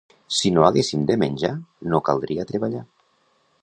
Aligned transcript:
Si 0.37 0.51
no 0.55 0.63
haguéssim 0.67 1.03
de 1.11 1.19
menjar, 1.25 1.53
no 1.93 2.03
caldria 2.09 2.51
treballar. 2.55 2.87